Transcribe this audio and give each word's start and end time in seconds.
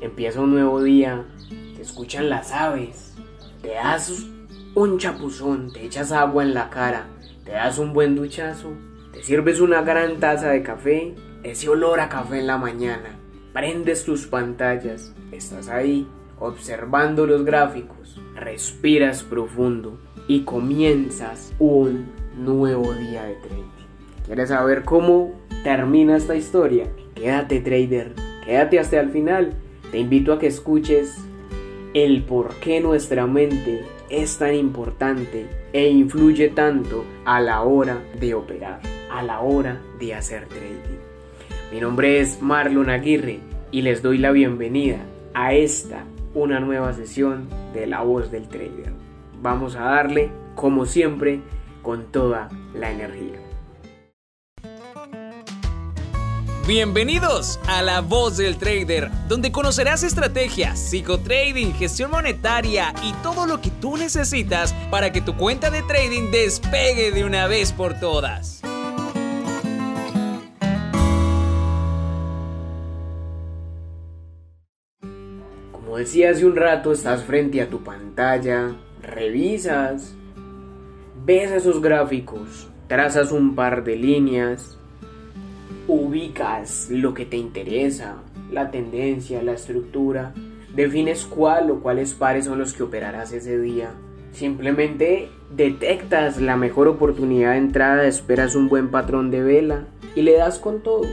empieza 0.00 0.40
un 0.40 0.52
nuevo 0.52 0.82
día, 0.82 1.24
te 1.74 1.82
escuchan 1.82 2.28
las 2.28 2.52
aves, 2.52 3.14
te 3.62 3.70
das 3.70 4.26
un 4.74 4.98
chapuzón, 4.98 5.72
te 5.72 5.84
echas 5.84 6.12
agua 6.12 6.42
en 6.42 6.54
la 6.54 6.70
cara, 6.70 7.06
te 7.44 7.52
das 7.52 7.78
un 7.78 7.92
buen 7.92 8.14
duchazo, 8.14 8.72
te 9.12 9.22
sirves 9.22 9.60
una 9.60 9.82
gran 9.82 10.20
taza 10.20 10.50
de 10.50 10.62
café, 10.62 11.14
ese 11.42 11.68
olor 11.68 12.00
a 12.00 12.08
café 12.08 12.40
en 12.40 12.46
la 12.46 12.58
mañana, 12.58 13.18
prendes 13.52 14.04
tus 14.04 14.26
pantallas, 14.26 15.14
estás 15.32 15.68
ahí 15.68 16.06
observando 16.38 17.26
los 17.26 17.44
gráficos, 17.44 18.20
respiras 18.34 19.22
profundo 19.22 19.98
y 20.28 20.42
comienzas 20.42 21.54
un 21.58 22.12
nuevo 22.36 22.92
día 22.92 23.24
de 23.24 23.34
trading. 23.36 23.62
¿Quieres 24.26 24.48
saber 24.48 24.82
cómo 24.84 25.32
termina 25.62 26.16
esta 26.16 26.34
historia? 26.34 26.88
Quédate 27.14 27.60
trader, 27.60 28.14
quédate 28.44 28.78
hasta 28.78 29.00
el 29.00 29.10
final. 29.10 29.54
Te 29.96 30.00
invito 30.00 30.34
a 30.34 30.38
que 30.38 30.48
escuches 30.48 31.16
el 31.94 32.22
por 32.24 32.54
qué 32.56 32.82
nuestra 32.82 33.26
mente 33.26 33.82
es 34.10 34.36
tan 34.36 34.54
importante 34.54 35.46
e 35.72 35.88
influye 35.88 36.50
tanto 36.50 37.06
a 37.24 37.40
la 37.40 37.62
hora 37.62 38.04
de 38.20 38.34
operar, 38.34 38.80
a 39.10 39.22
la 39.22 39.40
hora 39.40 39.80
de 39.98 40.12
hacer 40.12 40.48
trading. 40.48 40.98
Mi 41.72 41.80
nombre 41.80 42.20
es 42.20 42.42
Marlon 42.42 42.90
Aguirre 42.90 43.40
y 43.70 43.80
les 43.80 44.02
doy 44.02 44.18
la 44.18 44.32
bienvenida 44.32 44.98
a 45.32 45.54
esta, 45.54 46.04
una 46.34 46.60
nueva 46.60 46.92
sesión 46.92 47.48
de 47.72 47.86
La 47.86 48.02
Voz 48.02 48.30
del 48.30 48.48
Trader. 48.48 48.92
Vamos 49.40 49.76
a 49.76 49.84
darle, 49.84 50.28
como 50.56 50.84
siempre, 50.84 51.40
con 51.80 52.12
toda 52.12 52.50
la 52.74 52.92
energía. 52.92 53.45
Bienvenidos 56.66 57.60
a 57.68 57.80
La 57.80 58.00
Voz 58.00 58.38
del 58.38 58.56
Trader, 58.56 59.08
donde 59.28 59.52
conocerás 59.52 60.02
estrategias, 60.02 60.80
psicotrading, 60.80 61.72
gestión 61.74 62.10
monetaria 62.10 62.92
y 63.04 63.12
todo 63.22 63.46
lo 63.46 63.60
que 63.60 63.70
tú 63.70 63.96
necesitas 63.96 64.74
para 64.90 65.12
que 65.12 65.20
tu 65.20 65.36
cuenta 65.36 65.70
de 65.70 65.82
trading 65.82 66.32
despegue 66.32 67.12
de 67.12 67.24
una 67.24 67.46
vez 67.46 67.70
por 67.70 68.00
todas. 68.00 68.62
Como 75.70 75.98
decía 75.98 76.30
hace 76.30 76.44
un 76.44 76.56
rato, 76.56 76.90
estás 76.90 77.22
frente 77.22 77.62
a 77.62 77.70
tu 77.70 77.84
pantalla, 77.84 78.74
revisas, 79.00 80.16
ves 81.24 81.52
esos 81.52 81.80
gráficos, 81.80 82.66
trazas 82.88 83.30
un 83.30 83.54
par 83.54 83.84
de 83.84 83.94
líneas, 83.94 84.80
ubicas 85.88 86.88
lo 86.90 87.14
que 87.14 87.24
te 87.24 87.36
interesa, 87.36 88.16
la 88.50 88.70
tendencia, 88.70 89.42
la 89.42 89.52
estructura, 89.52 90.34
defines 90.74 91.24
cuál 91.24 91.70
o 91.70 91.80
cuáles 91.80 92.14
pares 92.14 92.46
son 92.46 92.58
los 92.58 92.72
que 92.72 92.82
operarás 92.82 93.32
ese 93.32 93.58
día. 93.58 93.90
Simplemente 94.32 95.28
detectas 95.54 96.40
la 96.40 96.56
mejor 96.56 96.88
oportunidad 96.88 97.52
de 97.52 97.58
entrada, 97.58 98.06
esperas 98.06 98.54
un 98.54 98.68
buen 98.68 98.90
patrón 98.90 99.30
de 99.30 99.42
vela 99.42 99.86
y 100.14 100.22
le 100.22 100.36
das 100.36 100.58
con 100.58 100.82
todo. 100.82 101.06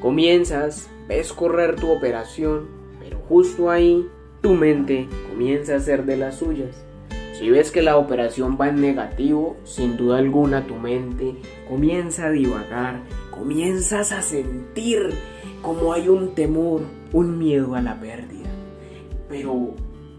Comienzas, 0.00 0.90
ves 1.08 1.32
correr 1.32 1.76
tu 1.76 1.90
operación, 1.90 2.66
pero 3.00 3.18
justo 3.18 3.70
ahí 3.70 4.06
tu 4.42 4.52
mente 4.54 5.08
comienza 5.30 5.76
a 5.76 5.80
ser 5.80 6.04
de 6.04 6.18
las 6.18 6.36
suyas. 6.36 6.84
Si 7.38 7.50
ves 7.50 7.72
que 7.72 7.82
la 7.82 7.96
operación 7.96 8.56
va 8.60 8.68
en 8.68 8.80
negativo, 8.80 9.56
sin 9.64 9.96
duda 9.96 10.18
alguna 10.18 10.68
tu 10.68 10.76
mente 10.76 11.34
comienza 11.68 12.26
a 12.26 12.30
divagar, 12.30 13.00
comienzas 13.32 14.12
a 14.12 14.22
sentir 14.22 15.10
como 15.60 15.92
hay 15.92 16.08
un 16.08 16.36
temor, 16.36 16.82
un 17.12 17.36
miedo 17.36 17.74
a 17.74 17.82
la 17.82 17.98
pérdida. 17.98 18.48
Pero 19.28 19.74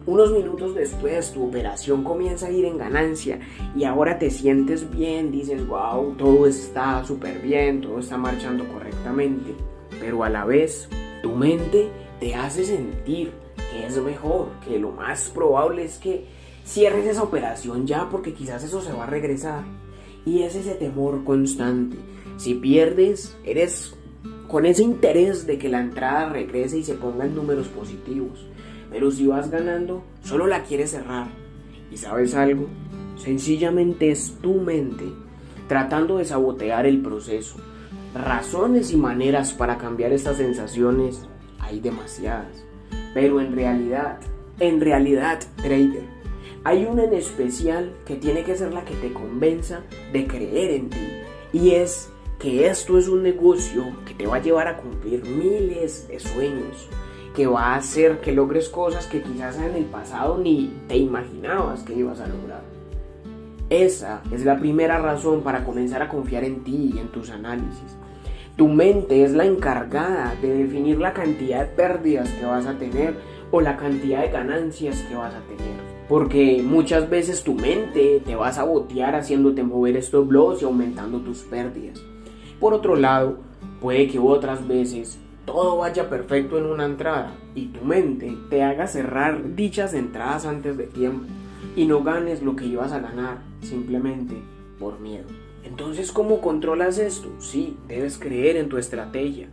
unos 0.05 0.31
minutos 0.33 0.75
después 0.75 1.31
tu 1.31 1.47
operación 1.47 2.03
comienza 2.03 2.47
a 2.47 2.52
ir 2.52 2.66
en 2.66 2.77
ganancia 2.77 3.39
y 3.77 3.86
ahora 3.86 4.19
te 4.19 4.30
sientes 4.30 4.91
bien, 4.91 5.31
dices, 5.31 5.65
wow, 5.67 6.15
todo 6.17 6.45
está 6.48 7.02
súper 7.05 7.39
bien, 7.39 7.80
todo 7.80 7.99
está 7.99 8.17
marchando 8.17 8.67
correctamente. 8.67 9.55
Pero 10.02 10.25
a 10.25 10.30
la 10.30 10.43
vez 10.43 10.89
tu 11.23 11.31
mente 11.31 11.89
te 12.20 12.36
hace 12.36 12.65
sentir 12.65 13.31
que 13.71 13.86
es 13.86 13.98
mejor, 14.02 14.49
que 14.67 14.77
lo 14.77 14.92
más 14.92 15.30
probable 15.30 15.86
es 15.86 15.98
que 15.98 16.25
cierres 16.65 17.05
esa 17.05 17.23
operación 17.23 17.87
ya 17.87 18.09
porque 18.09 18.33
quizás 18.33 18.64
eso 18.64 18.81
se 18.81 18.92
va 18.92 19.03
a 19.03 19.08
regresar. 19.08 19.64
Y 20.26 20.42
es 20.42 20.55
ese 20.55 20.73
temor 20.73 21.23
constante. 21.23 21.98
Si 22.37 22.55
pierdes, 22.55 23.37
eres 23.43 23.95
con 24.48 24.65
ese 24.65 24.83
interés 24.83 25.45
de 25.45 25.58
que 25.58 25.70
la 25.70 25.80
entrada 25.80 26.30
regrese 26.30 26.80
y 26.80 26.83
se 26.83 26.95
ponga 26.95 27.25
en 27.25 27.36
números 27.36 27.67
positivos. 27.67 28.45
Pero 28.89 29.11
si 29.11 29.27
vas 29.27 29.49
ganando, 29.49 30.04
solo 30.23 30.48
la 30.48 30.64
quieres 30.64 30.92
cerrar. 30.92 31.27
¿Y 31.92 31.98
sabes 31.98 32.33
algo? 32.33 32.67
Sencillamente 33.15 34.09
es 34.09 34.36
tu 34.42 34.55
mente 34.55 35.05
tratando 35.67 36.17
de 36.17 36.25
sabotear 36.25 36.86
el 36.86 37.02
proceso. 37.02 37.58
Razones 38.14 38.92
y 38.92 38.98
maneras 38.98 39.54
para 39.54 39.77
cambiar 39.77 40.14
estas 40.14 40.37
sensaciones 40.37 41.21
hay 41.59 41.80
demasiadas. 41.80 42.65
Pero 43.14 43.42
en 43.42 43.55
realidad, 43.55 44.20
en 44.59 44.80
realidad, 44.80 45.39
trader, 45.58 46.14
hay 46.65 46.83
una 46.86 47.03
en 47.03 47.14
especial 47.14 47.93
que 48.05 48.15
tiene 48.15 48.43
que 48.43 48.58
ser 48.58 48.73
la 48.73 48.83
que 48.83 48.95
te 48.95 49.14
convenza 49.14 49.83
de 50.11 50.26
creer 50.26 50.71
en 50.71 50.89
ti. 50.89 51.08
Y 51.53 51.71
es 51.76 52.09
que 52.39 52.65
esto 52.65 52.98
es 52.98 53.08
un 53.08 53.21
negocio 53.21 53.86
que 54.03 54.15
te 54.15 54.26
va 54.26 54.37
a 54.37 54.42
llevar 54.42 54.67
a 54.67 54.77
cumplir 54.77 55.23
miles 55.25 56.08
de 56.08 56.20
sueños, 56.20 56.89
que 57.36 57.45
va 57.45 57.67
a 57.67 57.75
hacer 57.75 58.20
que 58.20 58.31
logres 58.31 58.67
cosas 58.67 59.05
que 59.05 59.21
quizás 59.21 59.59
en 59.59 59.75
el 59.75 59.86
pasado 59.86 60.39
ni 60.39 60.73
te 60.87 60.98
imaginabas 60.98 61.83
que 61.83 61.93
ibas 61.93 62.20
a 62.20 62.27
lograr. 62.27 62.64
Esa 63.70 64.23
es 64.31 64.43
la 64.43 64.58
primera 64.58 64.98
razón 64.98 65.43
para 65.43 65.64
comenzar 65.64 66.02
a 66.02 66.09
confiar 66.09 66.43
en 66.43 66.64
ti 66.64 66.93
y 66.95 66.98
en 66.98 67.09
tus 67.09 67.30
análisis. 67.30 67.95
Tu 68.58 68.67
mente 68.67 69.23
es 69.23 69.33
la 69.33 69.45
encargada 69.45 70.33
de 70.42 70.64
definir 70.64 70.98
la 70.98 71.14
cantidad 71.14 71.59
de 71.59 71.75
pérdidas 71.75 72.27
que 72.31 72.45
vas 72.45 72.65
a 72.65 72.80
tener 72.80 73.14
o 73.52 73.61
la 73.61 73.77
cantidad 73.77 74.21
de 74.21 74.31
ganancias 74.31 74.99
que 75.04 75.15
vas 75.15 75.36
a 75.36 75.42
tener. 75.42 75.85
Porque 76.08 76.61
muchas 76.64 77.10
veces 77.10 77.43
tu 77.43 77.54
mente 77.54 78.21
te 78.23 78.36
va 78.36 78.49
a 78.49 78.54
sabotear 78.54 79.16
haciéndote 79.16 79.64
mover 79.64 79.98
estos 79.98 80.27
blogs 80.27 80.61
y 80.61 80.66
aumentando 80.66 81.20
tus 81.20 81.39
pérdidas. 81.39 82.02
Por 82.60 82.73
otro 82.73 82.95
lado, 82.95 83.39
puede 83.82 84.08
que 84.08 84.20
otras 84.20 84.67
veces 84.67 85.20
todo 85.45 85.77
vaya 85.77 86.10
perfecto 86.10 86.58
en 86.58 86.66
una 86.66 86.86
entrada 86.86 87.36
y 87.54 87.67
tu 87.67 87.83
mente 87.83 88.36
te 88.49 88.64
haga 88.64 88.88
cerrar 88.88 89.55
dichas 89.55 89.93
entradas 89.93 90.45
antes 90.45 90.77
de 90.77 90.88
tiempo 90.88 91.26
y 91.76 91.86
no 91.86 92.04
ganes 92.04 92.42
lo 92.42 92.55
que 92.55 92.66
ibas 92.66 92.92
a 92.92 92.99
ganar 92.99 93.39
simplemente 93.61 94.36
por 94.80 94.99
miedo. 94.99 95.26
Entonces, 95.64 96.11
¿cómo 96.11 96.42
controlas 96.42 96.98
esto? 96.99 97.30
Sí, 97.39 97.77
debes 97.87 98.17
creer 98.17 98.58
en 98.58 98.70
tu 98.70 98.77
estrategia. 98.77 99.49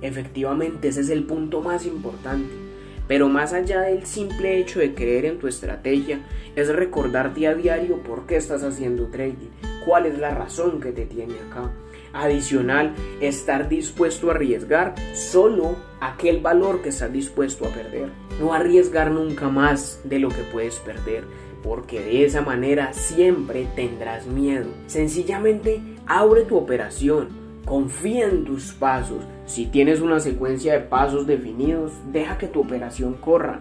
Efectivamente, 0.00 0.88
ese 0.88 1.00
es 1.00 1.10
el 1.10 1.24
punto 1.24 1.60
más 1.60 1.86
importante. 1.86 2.65
Pero 3.08 3.28
más 3.28 3.52
allá 3.52 3.82
del 3.82 4.04
simple 4.06 4.58
hecho 4.58 4.80
de 4.80 4.94
creer 4.94 5.24
en 5.26 5.38
tu 5.38 5.46
estrategia, 5.46 6.20
es 6.56 6.68
recordarte 6.68 7.46
a 7.46 7.54
diario 7.54 8.02
por 8.02 8.26
qué 8.26 8.36
estás 8.36 8.62
haciendo 8.62 9.06
trading, 9.06 9.50
cuál 9.84 10.06
es 10.06 10.18
la 10.18 10.34
razón 10.34 10.80
que 10.80 10.92
te 10.92 11.06
tiene 11.06 11.34
acá. 11.48 11.70
Adicional, 12.12 12.94
estar 13.20 13.68
dispuesto 13.68 14.30
a 14.30 14.34
arriesgar 14.34 14.94
solo 15.14 15.76
aquel 16.00 16.40
valor 16.40 16.80
que 16.82 16.88
estás 16.88 17.12
dispuesto 17.12 17.66
a 17.66 17.68
perder. 17.68 18.10
No 18.40 18.54
arriesgar 18.54 19.10
nunca 19.10 19.48
más 19.48 20.00
de 20.04 20.18
lo 20.18 20.30
que 20.30 20.42
puedes 20.50 20.76
perder, 20.76 21.24
porque 21.62 22.00
de 22.00 22.24
esa 22.24 22.40
manera 22.40 22.92
siempre 22.92 23.68
tendrás 23.76 24.26
miedo. 24.26 24.70
Sencillamente, 24.86 25.82
abre 26.06 26.42
tu 26.42 26.56
operación, 26.56 27.45
confía 27.66 28.28
en 28.28 28.44
tus 28.44 28.72
pasos. 28.72 29.22
Si 29.44 29.66
tienes 29.66 30.00
una 30.00 30.20
secuencia 30.20 30.72
de 30.72 30.80
pasos 30.80 31.26
definidos, 31.26 31.92
deja 32.12 32.38
que 32.38 32.46
tu 32.46 32.60
operación 32.60 33.14
corra 33.14 33.60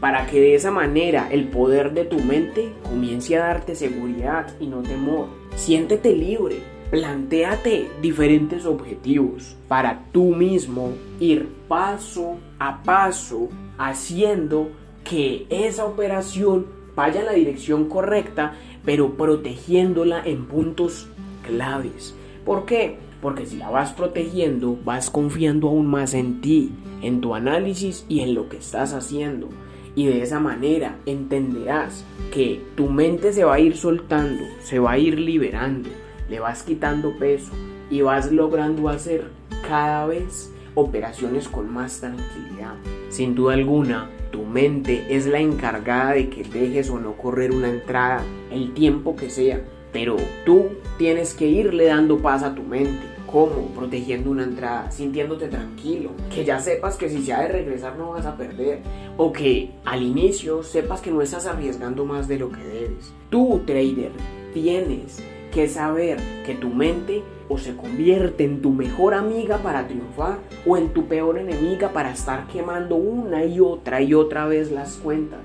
para 0.00 0.26
que 0.26 0.40
de 0.40 0.54
esa 0.54 0.70
manera 0.70 1.28
el 1.30 1.48
poder 1.48 1.94
de 1.94 2.04
tu 2.04 2.18
mente 2.18 2.72
comience 2.82 3.36
a 3.36 3.46
darte 3.46 3.74
seguridad 3.74 4.54
y 4.60 4.66
no 4.66 4.82
temor. 4.82 5.28
Siéntete 5.54 6.14
libre, 6.14 6.56
plantéate 6.90 7.88
diferentes 8.02 8.66
objetivos 8.66 9.56
para 9.68 10.04
tú 10.12 10.34
mismo 10.34 10.92
ir 11.20 11.48
paso 11.68 12.36
a 12.58 12.82
paso 12.82 13.48
haciendo 13.78 14.68
que 15.04 15.46
esa 15.48 15.84
operación 15.84 16.66
vaya 16.94 17.20
en 17.20 17.26
la 17.26 17.32
dirección 17.32 17.88
correcta, 17.88 18.54
pero 18.84 19.16
protegiéndola 19.16 20.22
en 20.24 20.46
puntos 20.46 21.08
claves. 21.46 22.14
¿Por 22.44 22.66
qué? 22.66 22.98
Porque 23.22 23.46
si 23.46 23.56
la 23.56 23.70
vas 23.70 23.92
protegiendo, 23.92 24.78
vas 24.84 25.08
confiando 25.08 25.68
aún 25.68 25.86
más 25.86 26.12
en 26.12 26.40
ti, 26.40 26.72
en 27.00 27.20
tu 27.20 27.34
análisis 27.34 28.04
y 28.08 28.20
en 28.20 28.34
lo 28.34 28.48
que 28.48 28.58
estás 28.58 28.92
haciendo. 28.92 29.48
Y 29.94 30.06
de 30.06 30.22
esa 30.22 30.40
manera 30.40 30.98
entenderás 31.06 32.04
que 32.32 32.62
tu 32.76 32.90
mente 32.90 33.32
se 33.32 33.44
va 33.44 33.54
a 33.54 33.60
ir 33.60 33.76
soltando, 33.76 34.42
se 34.62 34.78
va 34.78 34.92
a 34.92 34.98
ir 34.98 35.18
liberando, 35.18 35.88
le 36.28 36.40
vas 36.40 36.62
quitando 36.64 37.16
peso 37.16 37.52
y 37.90 38.02
vas 38.02 38.30
logrando 38.30 38.88
hacer 38.88 39.28
cada 39.66 40.06
vez 40.06 40.52
operaciones 40.74 41.48
con 41.48 41.72
más 41.72 42.00
tranquilidad. 42.00 42.74
Sin 43.08 43.34
duda 43.34 43.54
alguna, 43.54 44.10
tu 44.32 44.42
mente 44.42 45.06
es 45.08 45.26
la 45.26 45.38
encargada 45.38 46.12
de 46.12 46.28
que 46.28 46.42
dejes 46.42 46.90
o 46.90 46.98
no 46.98 47.12
correr 47.16 47.52
una 47.52 47.70
entrada 47.70 48.22
el 48.50 48.74
tiempo 48.74 49.14
que 49.14 49.30
sea, 49.30 49.62
pero 49.94 50.16
tú 50.44 50.70
tienes 50.98 51.34
que 51.34 51.46
irle 51.46 51.86
dando 51.86 52.18
paz 52.18 52.42
a 52.42 52.54
tu 52.54 52.62
mente. 52.64 53.06
¿Cómo? 53.30 53.68
Protegiendo 53.74 54.30
una 54.30 54.42
entrada, 54.42 54.90
sintiéndote 54.90 55.48
tranquilo, 55.48 56.10
que 56.32 56.44
ya 56.44 56.58
sepas 56.60 56.96
que 56.96 57.08
si 57.08 57.24
se 57.24 57.32
ha 57.32 57.42
de 57.42 57.48
regresar 57.48 57.96
no 57.96 58.10
vas 58.10 58.26
a 58.26 58.36
perder, 58.36 58.80
o 59.16 59.32
que 59.32 59.70
al 59.84 60.02
inicio 60.02 60.62
sepas 60.62 61.00
que 61.00 61.10
no 61.10 61.22
estás 61.22 61.46
arriesgando 61.46 62.04
más 62.04 62.28
de 62.28 62.38
lo 62.38 62.50
que 62.50 62.62
debes. 62.62 63.12
Tú, 63.30 63.62
trader, 63.64 64.10
tienes 64.52 65.22
que 65.52 65.68
saber 65.68 66.18
que 66.44 66.54
tu 66.54 66.68
mente 66.70 67.22
o 67.48 67.58
se 67.58 67.76
convierte 67.76 68.44
en 68.44 68.62
tu 68.62 68.70
mejor 68.70 69.14
amiga 69.14 69.58
para 69.58 69.86
triunfar 69.86 70.38
o 70.66 70.76
en 70.76 70.88
tu 70.88 71.06
peor 71.06 71.38
enemiga 71.38 71.90
para 71.90 72.12
estar 72.12 72.48
quemando 72.48 72.96
una 72.96 73.44
y 73.44 73.60
otra 73.60 74.02
y 74.02 74.14
otra 74.14 74.46
vez 74.46 74.72
las 74.72 74.96
cuentas. 74.96 75.40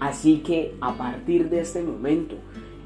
Así 0.00 0.38
que 0.38 0.74
a 0.80 0.96
partir 0.96 1.50
de 1.50 1.60
este 1.60 1.82
momento, 1.82 2.36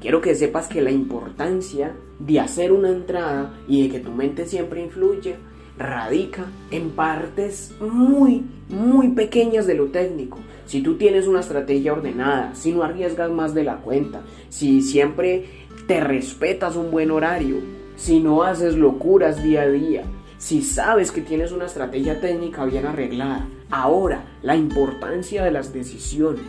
quiero 0.03 0.19
que 0.19 0.35
sepas 0.35 0.67
que 0.67 0.81
la 0.81 0.91
importancia 0.91 1.95
de 2.19 2.41
hacer 2.41 2.73
una 2.73 2.89
entrada 2.89 3.53
y 3.69 3.83
de 3.83 3.89
que 3.89 3.99
tu 4.01 4.11
mente 4.11 4.45
siempre 4.45 4.83
influye 4.83 5.37
radica 5.77 6.47
en 6.71 6.89
partes 6.89 7.73
muy, 7.79 8.43
muy 8.67 9.11
pequeñas 9.11 9.65
de 9.65 9.75
lo 9.75 9.87
técnico. 9.87 10.39
Si 10.65 10.81
tú 10.81 10.97
tienes 10.97 11.25
una 11.25 11.39
estrategia 11.39 11.93
ordenada, 11.93 12.53
si 12.53 12.73
no 12.73 12.83
arriesgas 12.83 13.31
más 13.31 13.53
de 13.53 13.63
la 13.63 13.77
cuenta, 13.77 14.23
si 14.49 14.81
siempre 14.81 15.45
te 15.87 16.01
respetas 16.01 16.75
un 16.75 16.91
buen 16.91 17.09
horario, 17.09 17.55
si 17.95 18.19
no 18.19 18.43
haces 18.43 18.75
locuras 18.75 19.41
día 19.41 19.61
a 19.61 19.69
día, 19.69 20.03
si 20.37 20.63
sabes 20.63 21.13
que 21.13 21.21
tienes 21.21 21.53
una 21.53 21.67
estrategia 21.67 22.19
técnica 22.19 22.65
bien 22.65 22.85
arreglada. 22.85 23.47
Ahora, 23.71 24.25
la 24.41 24.57
importancia 24.57 25.45
de 25.45 25.51
las 25.51 25.71
decisiones 25.71 26.43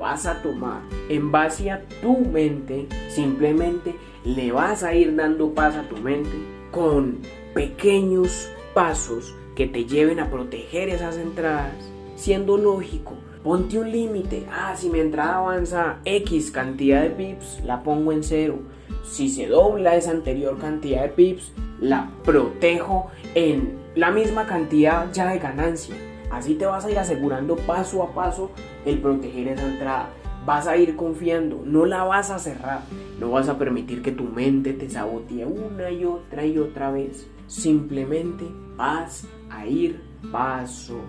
vas 0.00 0.26
a 0.26 0.42
tomar 0.42 0.80
en 1.08 1.30
base 1.30 1.70
a 1.70 1.82
tu 2.02 2.18
mente, 2.18 2.88
simplemente 3.08 3.94
le 4.24 4.50
vas 4.50 4.82
a 4.82 4.94
ir 4.94 5.14
dando 5.14 5.54
paz 5.54 5.76
a 5.76 5.88
tu 5.88 5.96
mente 5.98 6.36
con 6.70 7.18
pequeños 7.54 8.50
pasos 8.74 9.34
que 9.54 9.66
te 9.66 9.84
lleven 9.84 10.18
a 10.20 10.30
proteger 10.30 10.88
esas 10.88 11.16
entradas, 11.16 11.74
siendo 12.16 12.56
lógico. 12.56 13.14
Ponte 13.42 13.78
un 13.78 13.90
límite. 13.90 14.46
Ah, 14.52 14.74
si 14.76 14.90
mi 14.90 15.00
entrada 15.00 15.38
avanza 15.38 15.98
X 16.04 16.50
cantidad 16.50 17.02
de 17.02 17.10
pips, 17.10 17.62
la 17.64 17.82
pongo 17.82 18.12
en 18.12 18.22
cero. 18.22 18.58
Si 19.02 19.30
se 19.30 19.46
dobla 19.46 19.96
esa 19.96 20.10
anterior 20.10 20.58
cantidad 20.58 21.02
de 21.02 21.08
pips, 21.08 21.52
la 21.80 22.10
protejo 22.22 23.10
en 23.34 23.78
la 23.94 24.10
misma 24.10 24.46
cantidad 24.46 25.10
ya 25.12 25.30
de 25.30 25.38
ganancia. 25.38 25.96
Así 26.30 26.54
te 26.54 26.66
vas 26.66 26.84
a 26.84 26.90
ir 26.90 26.98
asegurando 26.98 27.56
paso 27.56 28.02
a 28.02 28.14
paso 28.14 28.50
el 28.84 28.98
proteger 28.98 29.48
esa 29.48 29.66
entrada. 29.66 30.10
Vas 30.46 30.66
a 30.66 30.76
ir 30.76 30.96
confiando, 30.96 31.62
no 31.64 31.84
la 31.84 32.04
vas 32.04 32.30
a 32.30 32.38
cerrar, 32.38 32.82
no 33.18 33.30
vas 33.30 33.48
a 33.48 33.58
permitir 33.58 34.00
que 34.00 34.12
tu 34.12 34.24
mente 34.24 34.72
te 34.72 34.88
sabotee 34.88 35.44
una 35.44 35.90
y 35.90 36.04
otra 36.04 36.46
y 36.46 36.58
otra 36.58 36.90
vez. 36.90 37.28
Simplemente 37.46 38.46
vas 38.76 39.26
a 39.50 39.66
ir 39.66 40.00
paso 40.32 41.00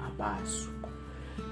a 0.00 0.16
paso, 0.16 0.70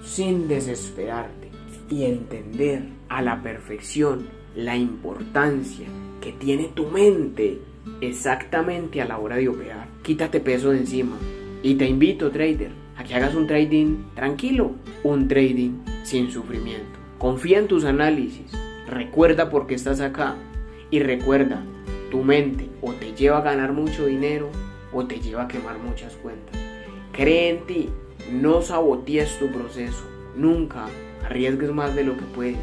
sin 0.02 0.48
desesperarte 0.48 1.50
y 1.90 2.04
entender 2.04 2.88
a 3.08 3.22
la 3.22 3.42
perfección 3.42 4.28
la 4.54 4.76
importancia 4.76 5.88
que 6.20 6.32
tiene 6.32 6.68
tu 6.74 6.86
mente 6.86 7.60
exactamente 8.00 9.02
a 9.02 9.04
la 9.04 9.18
hora 9.18 9.36
de 9.36 9.48
operar. 9.48 9.88
Quítate 10.02 10.40
peso 10.40 10.70
de 10.70 10.78
encima 10.78 11.16
y 11.62 11.74
te 11.74 11.86
invito, 11.86 12.30
trader, 12.30 12.85
que 13.06 13.14
hagas 13.14 13.34
un 13.34 13.46
trading 13.46 14.04
tranquilo, 14.14 14.72
un 15.02 15.28
trading 15.28 15.78
sin 16.02 16.30
sufrimiento. 16.30 16.98
Confía 17.18 17.58
en 17.58 17.68
tus 17.68 17.84
análisis, 17.84 18.52
recuerda 18.88 19.48
por 19.48 19.66
qué 19.66 19.74
estás 19.74 20.00
acá 20.00 20.36
y 20.90 21.00
recuerda, 21.00 21.62
tu 22.10 22.22
mente 22.22 22.68
o 22.82 22.92
te 22.92 23.12
lleva 23.12 23.38
a 23.38 23.42
ganar 23.42 23.72
mucho 23.72 24.06
dinero 24.06 24.50
o 24.92 25.06
te 25.06 25.20
lleva 25.20 25.44
a 25.44 25.48
quemar 25.48 25.78
muchas 25.78 26.14
cuentas. 26.16 26.60
Cree 27.12 27.50
en 27.50 27.66
ti, 27.66 27.88
no 28.32 28.60
sabotees 28.62 29.38
tu 29.38 29.48
proceso, 29.48 30.04
nunca 30.36 30.86
arriesgues 31.24 31.72
más 31.72 31.94
de 31.94 32.04
lo 32.04 32.16
que 32.16 32.24
puedes. 32.34 32.58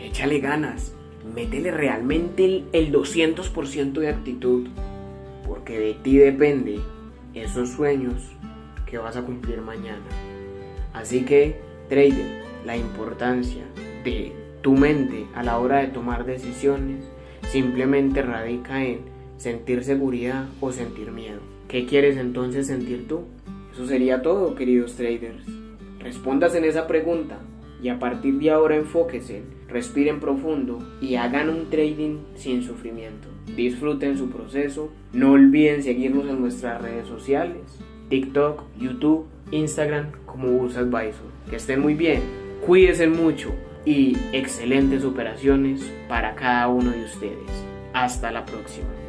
Échale 0.00 0.40
ganas, 0.40 0.92
métele 1.34 1.70
realmente 1.70 2.64
el, 2.72 2.92
200% 2.92 3.92
de 3.92 4.08
actitud, 4.08 4.68
porque 5.46 5.78
de 5.78 5.94
ti 5.94 6.16
depende 6.16 6.80
esos 7.34 7.70
sueños 7.70 8.35
que 8.86 8.98
vas 8.98 9.16
a 9.16 9.22
cumplir 9.22 9.60
mañana. 9.60 10.06
Así 10.92 11.24
que, 11.24 11.56
trader, 11.88 12.42
la 12.64 12.76
importancia 12.76 13.64
de 14.04 14.32
tu 14.62 14.72
mente 14.72 15.26
a 15.34 15.42
la 15.42 15.58
hora 15.58 15.78
de 15.78 15.88
tomar 15.88 16.24
decisiones 16.24 17.04
simplemente 17.48 18.22
radica 18.22 18.84
en 18.84 19.00
sentir 19.36 19.84
seguridad 19.84 20.46
o 20.60 20.72
sentir 20.72 21.12
miedo. 21.12 21.40
¿Qué 21.68 21.84
quieres 21.86 22.16
entonces 22.16 22.66
sentir 22.66 23.06
tú? 23.06 23.24
Eso 23.72 23.86
sería 23.86 24.22
todo, 24.22 24.54
queridos 24.54 24.94
traders. 24.94 25.44
Respondas 26.00 26.54
en 26.54 26.64
esa 26.64 26.86
pregunta 26.86 27.38
y 27.82 27.88
a 27.88 27.98
partir 27.98 28.38
de 28.38 28.50
ahora 28.50 28.76
enfóquese, 28.76 29.42
respiren 29.68 30.20
profundo 30.20 30.78
y 31.00 31.16
hagan 31.16 31.50
un 31.50 31.68
trading 31.68 32.20
sin 32.34 32.62
sufrimiento. 32.62 33.28
Disfruten 33.54 34.16
su 34.16 34.30
proceso. 34.30 34.90
No 35.12 35.32
olviden 35.32 35.82
seguirnos 35.82 36.28
en 36.28 36.40
nuestras 36.40 36.80
redes 36.80 37.06
sociales, 37.06 37.78
TikTok, 38.08 38.62
YouTube, 38.78 39.26
Instagram 39.50 40.12
como 40.26 40.48
Bursa 40.48 40.80
Advisor. 40.80 41.26
Que 41.50 41.56
estén 41.56 41.80
muy 41.80 41.94
bien, 41.94 42.22
cuídense 42.64 43.06
mucho 43.06 43.52
y 43.84 44.16
excelentes 44.32 45.04
operaciones 45.04 45.80
para 46.08 46.34
cada 46.34 46.68
uno 46.68 46.90
de 46.90 47.04
ustedes. 47.04 47.50
Hasta 47.92 48.30
la 48.30 48.44
próxima. 48.44 49.05